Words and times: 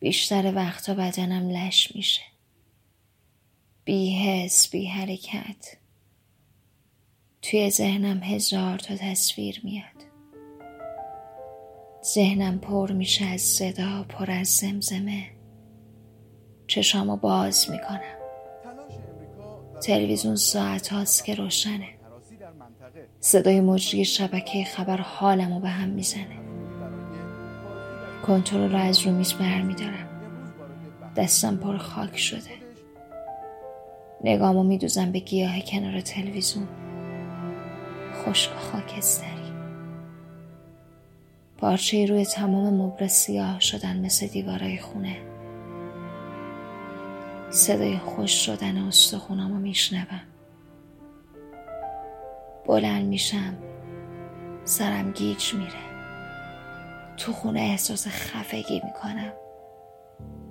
بیشتر 0.00 0.52
وقتا 0.56 0.94
بدنم 0.94 1.50
لش 1.50 1.96
میشه. 1.96 2.22
بی 3.84 4.10
حس 4.10 4.68
بی 4.68 4.86
حرکت. 4.86 5.76
توی 7.42 7.70
ذهنم 7.70 8.22
هزار 8.22 8.78
تا 8.78 8.96
تصویر 8.96 9.60
میاد. 9.64 9.84
ذهنم 12.14 12.58
پر 12.58 12.92
میشه 12.92 13.24
از 13.24 13.40
صدا 13.40 14.04
پر 14.08 14.30
از 14.30 14.48
زمزمه. 14.48 15.26
چشامو 16.66 17.16
باز 17.16 17.70
می‌کنم. 17.70 18.19
تلویزیون 19.80 20.36
ساعت 20.36 20.88
هاست 20.88 21.24
که 21.24 21.34
روشنه. 21.34 21.88
صدای 23.20 23.60
مجری 23.60 24.04
شبکه 24.04 24.64
خبر 24.64 24.96
حالمو 24.96 25.60
به 25.60 25.68
هم 25.68 25.88
می‌زنه. 25.88 26.40
کنترل 28.26 28.72
رو 28.72 28.78
از 28.78 29.00
رو 29.06 29.12
میز 29.12 29.32
برمیدارم. 29.32 30.08
دستم 31.16 31.56
پر 31.56 31.76
خاک 31.76 32.18
شده. 32.18 32.50
نگامو 34.24 34.62
میدوزم 34.62 35.12
به 35.12 35.18
گیاه 35.18 35.60
کنار 35.60 36.00
تلویزیون. 36.00 36.68
خشک 38.14 38.50
و 38.52 38.58
خاکستری. 38.58 39.30
پارچه 41.58 42.06
روی 42.06 42.24
تمام 42.24 42.74
مبر 42.74 43.06
سیاه 43.06 43.60
شدن 43.60 44.00
مثل 44.00 44.26
دیوارای 44.26 44.78
خونه. 44.78 45.29
صدای 47.50 47.98
خوش 47.98 48.46
شدن 48.46 48.76
استخونامو 48.76 49.58
میشنوم. 49.58 50.20
بلند 52.66 53.06
میشم. 53.06 53.54
سرم 54.64 55.12
گیج 55.12 55.54
میره. 55.54 55.90
تو 57.16 57.32
خونه 57.32 57.60
احساس 57.60 58.06
خفگی 58.08 58.80
می‌کنم. 58.84 59.32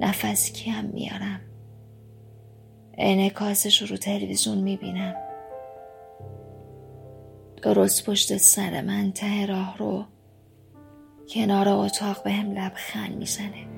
نفس 0.00 0.52
کیم 0.52 0.84
میارم. 0.84 1.40
انعکاسش 2.98 3.90
رو 3.90 3.96
تلویزیون 3.96 4.58
می‌بینم. 4.58 5.14
درست 7.62 8.10
پشت 8.10 8.36
سر 8.36 8.82
من 8.82 9.12
ته 9.12 9.46
راه 9.46 9.78
رو. 9.78 10.04
کنار 11.28 11.68
اتاق 11.68 12.22
به 12.22 12.32
هم 12.32 12.50
لبخند 12.50 13.16
می‌زنه. 13.16 13.75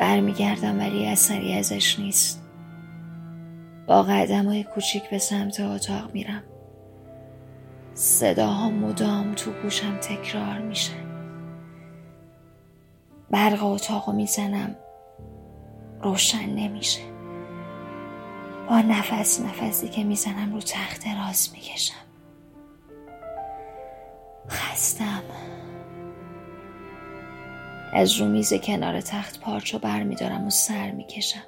برمیگردم 0.00 0.78
ولی 0.78 1.06
اثری 1.06 1.54
ازش 1.54 1.98
نیست. 1.98 2.42
با 3.86 4.02
قدم 4.02 4.46
های 4.46 4.64
کوچیک 4.64 5.10
به 5.10 5.18
سمت 5.18 5.60
اتاق 5.60 6.14
میرم. 6.14 6.42
صداها 7.94 8.70
مدام 8.70 9.34
تو 9.34 9.50
گوشم 9.62 9.96
تکرار 9.96 10.58
میشه. 10.58 10.92
برق 13.30 13.64
اتاقو 13.64 14.12
می‌زنم. 14.12 14.76
روشن 16.02 16.50
نمیشه. 16.50 17.00
با 18.68 18.80
نفس 18.80 19.40
نفسی 19.40 19.88
که 19.88 20.04
می‌زنم 20.04 20.52
رو 20.52 20.60
تخت 20.60 21.06
راز 21.06 21.50
می‌کشم. 21.52 21.94
خستم. 24.48 25.22
از 27.92 28.12
رو 28.12 28.28
میز 28.28 28.54
کنار 28.54 29.00
تخت 29.00 29.40
پارچو 29.40 29.78
بر 29.78 30.02
میدارم 30.02 30.46
و 30.46 30.50
سر 30.50 30.90
می‌کشم. 30.90 31.42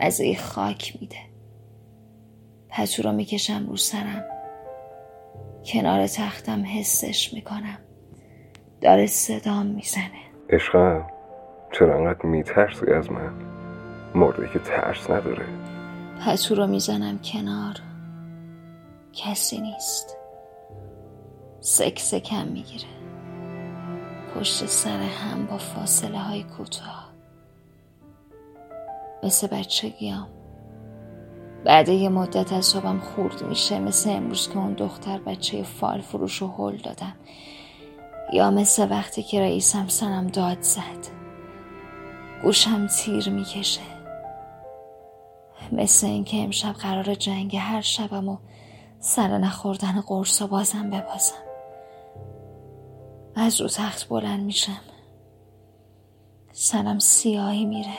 مزه 0.00 0.34
خاک 0.34 0.96
میده. 1.00 1.16
پتو 2.68 3.02
رو 3.02 3.12
می‌کشم 3.12 3.66
رو 3.68 3.76
سرم. 3.76 4.24
کنار 5.64 6.06
تختم 6.06 6.64
حسش 6.64 7.34
می‌کنم. 7.34 7.78
داره 8.80 9.06
صدام 9.06 9.66
می‌زنه. 9.66 10.20
عشقم 10.50 11.06
چرا 11.72 11.98
انقدر 11.98 12.26
میترسی 12.26 12.86
از 12.86 13.10
من؟ 13.10 13.32
مرده 14.14 14.48
که 14.52 14.58
ترس 14.58 15.10
نداره. 15.10 15.46
پتو 16.26 16.54
رو 16.54 16.66
می‌زنم 16.66 17.18
کنار. 17.18 17.74
کسی 19.12 19.60
نیست. 19.60 20.16
سک 21.60 22.18
کم 22.18 22.46
می‌گیره. 22.46 22.99
پشت 24.34 24.66
سر 24.66 25.00
هم 25.00 25.46
با 25.46 25.58
فاصله 25.58 26.18
های 26.18 26.42
کوتاه. 26.42 27.10
مثل 29.22 29.46
بچگیام 29.46 30.28
بعد 31.64 31.88
یه 31.88 32.08
مدت 32.08 32.52
از 32.52 32.64
صبحم 32.66 33.00
خورد 33.00 33.42
میشه. 33.42 33.78
مثل 33.78 34.10
امروز 34.10 34.48
که 34.48 34.58
اون 34.58 34.72
دختر 34.74 35.18
بچه 35.18 35.62
فال 35.62 36.00
فروش 36.00 36.36
رو 36.36 36.48
هل 36.48 36.76
دادم. 36.76 37.14
یا 38.32 38.50
مثل 38.50 38.90
وقتی 38.90 39.22
که 39.22 39.40
رئیسم 39.40 39.88
سنم 39.88 40.26
داد 40.26 40.62
زد. 40.62 41.06
گوشم 42.42 42.86
تیر 42.86 43.30
می‌کشه. 43.30 43.80
مثل 45.72 46.06
اینکه 46.06 46.36
امشب 46.44 46.72
قرار 46.72 47.14
جنگ 47.14 47.56
هر 47.56 47.80
شبم 47.80 48.28
و 48.28 48.36
سر 48.98 49.38
نخوردن 49.38 50.00
قرص 50.00 50.42
و 50.42 50.46
بازم 50.46 50.90
ببازم. 50.90 51.49
از 53.36 53.60
رو 53.60 53.68
تخت 53.68 54.08
بلند 54.08 54.40
میشم. 54.40 54.80
سرم 56.52 56.98
سیاهی 56.98 57.64
میره. 57.64 57.98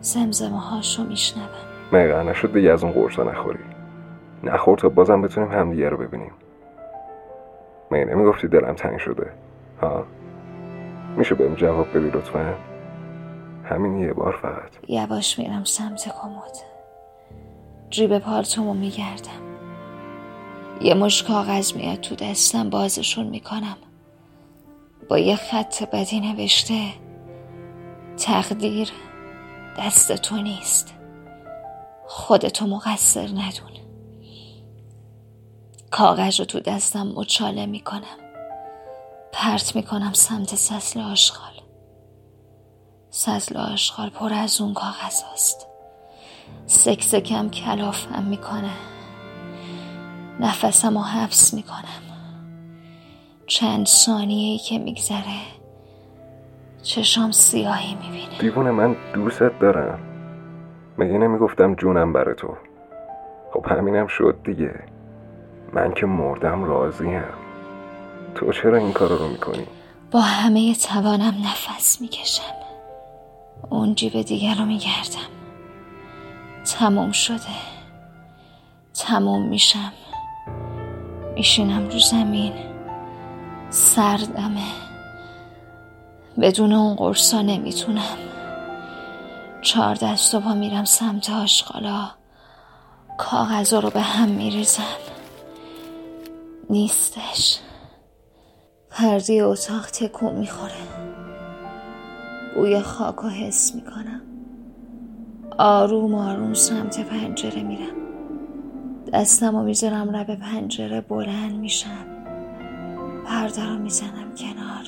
زمزمه 0.00 0.60
هاشو 0.60 1.04
میشنوم. 1.04 1.48
مگه 1.92 2.22
نشد 2.22 2.52
دیگه 2.52 2.72
از 2.72 2.84
اون 2.84 2.92
قرصا 2.92 3.22
نخوری؟ 3.22 3.64
نخور 4.42 4.78
تا 4.78 4.88
بازم 4.88 5.22
بتونیم 5.22 5.52
همدیگه 5.52 5.88
رو 5.88 5.96
ببینیم. 5.96 6.32
مگه 7.90 8.04
نمی‌گفتی 8.04 8.48
دلم 8.48 8.74
تنگ 8.74 8.98
شده؟ 8.98 9.32
ها؟ 9.82 10.06
میشه 11.16 11.34
بهم 11.34 11.54
جواب 11.54 11.88
بدی 11.88 12.10
لطفا؟ 12.10 12.54
همین 13.64 14.00
یه 14.00 14.12
بار 14.12 14.38
فقط. 14.42 14.70
یواش 14.88 15.38
میرم 15.38 15.64
سمت 15.64 16.08
کمد. 16.22 16.56
جیب 17.90 18.18
پالتومو 18.18 18.74
میگردم. 18.74 19.49
یه 20.80 20.94
مش 20.94 21.22
کاغذ 21.22 21.72
میاد 21.72 22.00
تو 22.00 22.14
دستم 22.14 22.70
بازشون 22.70 23.26
می‌کنم. 23.26 23.76
با 25.08 25.18
یه 25.18 25.36
خط 25.36 25.82
بدی 25.82 26.20
نوشته 26.20 26.92
تقدیر 28.16 28.92
دست 29.78 30.12
تو 30.12 30.36
نیست. 30.36 30.94
خودتو 32.06 32.66
مقصر 32.66 33.28
ندون. 33.28 33.70
کاغذ 35.90 36.40
رو 36.40 36.46
تو 36.46 36.60
دستم 36.60 37.06
مچاله 37.06 37.66
می‌کنم. 37.66 38.18
پرت 39.32 39.76
می‌کنم 39.76 40.12
سمت 40.12 40.54
سسل 40.54 41.00
آشغال. 41.00 41.52
سسل 43.10 43.56
آشغال 43.56 44.10
پر 44.10 44.32
از 44.32 44.60
اون 44.60 44.74
کاغذ 44.74 45.22
هست 45.32 45.66
سک 46.66 47.02
سکم 47.02 47.50
کلافم 47.50 48.22
می‌کنه. 48.22 48.89
نفسم 50.40 50.98
رو 50.98 51.04
حبس 51.04 51.54
می‌کنم. 51.54 52.02
چند 53.46 53.86
ثانیه 53.86 54.52
ای 54.52 54.58
که 54.58 54.78
میگذره 54.78 55.40
چشام 56.82 57.30
سیاهی 57.30 57.94
می‌بینه. 57.94 58.38
دیوونه 58.38 58.70
من 58.70 58.96
دوستت 59.14 59.58
دارم. 59.58 59.98
مگه 60.98 61.18
نمی‌گفتم 61.18 61.74
جونم 61.74 62.12
برای 62.12 62.34
تو؟ 62.34 62.56
خب 63.52 63.66
همینم 63.66 64.06
شد 64.06 64.38
دیگه. 64.44 64.84
من 65.72 65.92
که 65.92 66.06
مردم 66.06 66.64
راضیم. 66.64 67.24
تو 68.34 68.52
چرا 68.52 68.76
این 68.76 68.92
کارو 68.92 69.16
رو 69.16 69.28
می‌کنی؟ 69.28 69.66
با 70.10 70.20
همه 70.20 70.74
توانم 70.74 71.34
نفس 71.44 72.00
می‌کشم. 72.00 72.54
اون 73.70 73.94
جیب 73.94 74.22
دیگر 74.22 74.54
رو 74.54 74.64
میگردم. 74.64 75.30
تموم 76.78 77.12
شده. 77.12 77.56
تموم 78.94 79.48
میشم. 79.48 79.92
میشینم 81.40 81.88
رو 81.88 81.98
زمین. 81.98 82.52
سردمه. 83.70 84.66
بدون 86.40 86.72
اون 86.72 86.94
قرصا 86.94 87.42
نمی‌تونم. 87.42 88.18
چهار 89.62 89.94
دست 89.94 90.34
و 90.34 90.40
پا 90.40 90.54
میرم 90.54 90.84
سمت 90.84 91.30
آشغالا. 91.30 92.10
کاغذا 93.18 93.78
رو 93.78 93.90
به 93.90 94.00
هم 94.00 94.28
میریزم. 94.28 94.82
نیستش. 96.70 97.58
پرده 98.90 99.32
اتاق 99.32 99.86
تکون 99.86 100.34
می‌خوره. 100.34 100.72
بوی 102.54 102.80
خاک 102.80 103.16
رو 103.16 103.28
حس 103.28 103.74
می‌کنم. 103.74 104.22
آروم 105.58 106.14
آروم 106.14 106.54
سمت 106.54 107.00
پنجره 107.00 107.62
میرم. 107.62 108.09
دستم 109.12 109.56
رو 109.56 109.62
می‌ذارم 109.62 110.16
رب 110.16 110.34
پنجره 110.34 111.00
بلند 111.00 111.52
میشم. 111.52 112.06
پرده 113.26 113.66
رو 113.66 113.78
می‌زنم 113.78 114.34
کنار. 114.36 114.84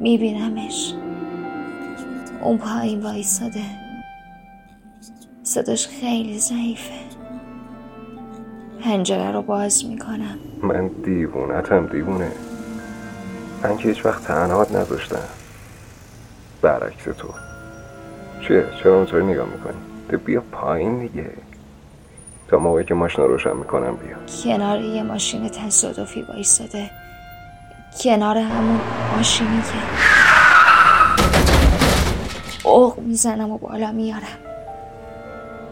میبینمش. 0.00 0.94
اون 2.42 2.58
پایین 2.58 3.02
وایساده. 3.02 3.62
صداش 5.42 5.88
خیلی 5.88 6.38
ضعیفه. 6.38 6.94
پنجره 8.80 9.32
رو 9.32 9.42
باز 9.42 9.86
می‌کنم. 9.86 10.38
من 10.62 10.88
دیوونتم 10.88 11.86
دیوونه. 11.86 12.32
من 13.64 13.76
که 13.76 13.88
هیچ 13.88 14.06
وقت 14.06 14.24
تنهات 14.24 14.72
نذاشتم. 14.72 15.28
برعکس 16.62 17.04
تو. 17.04 17.28
چیه؟ 18.48 18.64
چرا 18.82 18.96
اونطوری 18.96 19.26
نگاه 19.26 19.48
می‌کنی؟ 19.48 19.78
تو 20.10 20.18
بیا 20.18 20.40
پایین 20.52 20.98
دیگه. 20.98 21.30
تا 22.48 22.58
موقعی 22.58 22.84
که 22.84 22.94
ماشین 22.94 23.24
روشن 23.24 23.56
می‌کنم 23.56 23.96
بیا 23.96 24.16
کنار 24.44 24.80
یه 24.80 25.02
ماشین 25.02 25.48
تصادفی 25.48 26.22
بایستاده 26.22 26.90
کنار 28.02 28.38
همون 28.38 28.80
ماشینی 29.16 29.62
که 29.62 29.78
اوه 32.68 32.94
می‌زنم 32.98 33.50
و 33.50 33.58
بالا 33.58 33.92
میارم. 33.92 34.38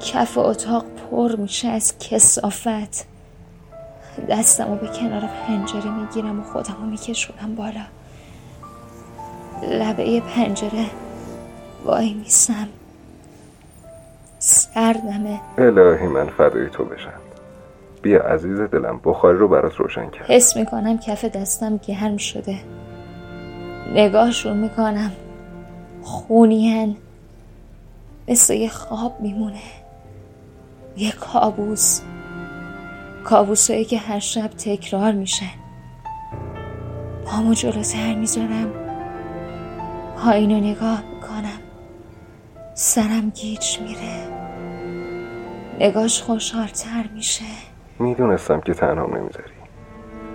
کف 0.05 0.39
اتاق 0.39 0.85
پر 1.11 1.37
میشه 1.37 1.69
از 1.69 1.99
کسافت. 1.99 3.07
دستم 4.29 4.71
رو 4.71 4.77
به 4.77 4.87
کنار 4.87 5.29
پنجره 5.47 5.91
می‌گیرم 5.91 6.41
و 6.41 6.43
خودم 6.43 6.77
رو 6.81 6.87
میکشونم 6.87 7.55
بالا. 7.55 7.85
لبه 9.63 10.21
پنجره 10.21 10.87
وای 11.85 12.15
میسم. 12.15 12.69
سردمه 14.75 15.41
الهی 15.59 16.07
من 16.07 16.27
فدای 16.27 16.69
تو 16.69 16.85
بشم 16.85 17.13
بیا 18.03 18.23
عزیز 18.23 18.61
دلم 18.61 19.01
بخاری 19.05 19.39
رو 19.39 19.49
برات 19.49 19.77
روشن 19.77 20.11
کرد 20.11 20.31
حس 20.31 20.57
می‌کنم 20.57 20.99
کف 20.99 21.25
دستم 21.25 21.77
گرم 21.77 22.17
شده. 22.17 22.59
نگاهشون 23.95 24.57
می‌کنم. 24.57 25.13
خونیان 26.03 26.97
مثل 28.29 28.55
یه 28.55 28.69
خواب 28.69 29.21
میمونه. 29.21 29.63
یه 30.97 31.13
کابوس. 31.13 32.01
کابوسایی 33.25 33.85
که 33.85 33.99
هر 33.99 34.19
شب 34.19 34.49
تکرار 34.49 35.13
میشن. 35.13 35.55
پامو 37.27 37.55
جلوتر 37.55 38.15
می‌ذارم. 38.15 38.73
پایین 40.19 40.51
رو 40.51 40.57
نگاه 40.57 41.03
می‌کنم. 41.15 41.61
سرم 42.75 43.31
گیج 43.31 43.79
میره. 43.81 44.44
نگاش 45.81 46.23
خوشحالتر 46.23 47.07
میشه. 47.15 47.45
می‌دونستم 47.99 48.61
که 48.61 48.75
تنها 48.75 49.07
نمی‌ذاری. 49.07 49.55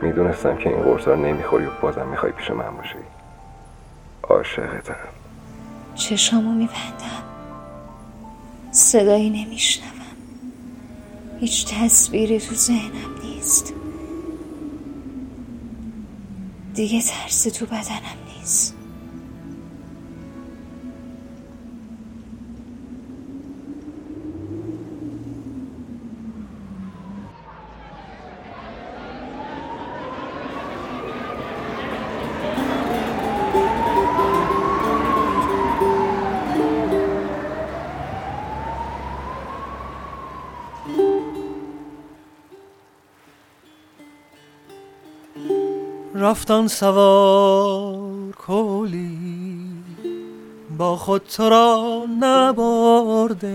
می‌دونستم 0.01 0.57
که 0.57 0.69
این 0.69 0.81
قرصا 0.81 1.15
نمی‌خوری 1.15 1.65
و 1.65 1.69
بازم 1.81 2.07
می‌خوای 2.07 2.31
پیش 2.31 2.51
من 2.51 2.75
باشی. 2.77 2.95
عاشقتم. 4.23 4.95
چشامو 5.95 6.51
میبندم. 6.51 7.23
صدایی 8.71 9.29
نمیشنوم. 9.29 9.89
هیچ 11.39 11.73
تصویری 11.73 12.39
تو 12.39 12.55
ذهنم 12.55 13.21
نیست. 13.23 13.73
دیگه 16.73 17.01
ترس 17.01 17.43
تو 17.43 17.65
بدنم 17.65 18.17
نیست. 18.37 18.75
رفتن 46.19 46.67
سوار 46.67 48.31
کولی. 48.31 49.17
با 50.77 50.95
خود 50.95 51.21
تو 51.21 51.49
را 51.49 52.03
نبرده. 52.19 53.49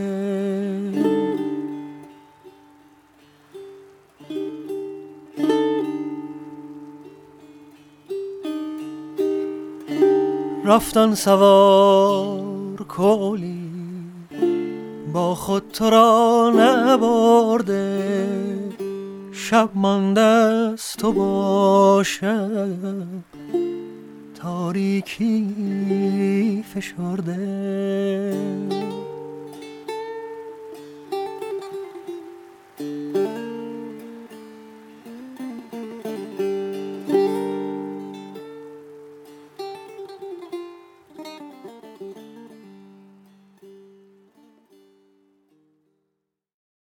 رفتن 10.64 11.14
سوار 11.14 12.76
کولی. 12.88 13.70
با 15.12 15.34
خود 15.34 15.70
تو 15.72 15.90
را 15.90 16.52
نبرده. 16.56 18.14
شب 19.50 19.70
مانده 19.74 20.20
است 20.20 20.98
تو 20.98 21.12
باشم 21.12 22.74
تاریکی 24.34 25.44
فشرده. 26.74 28.34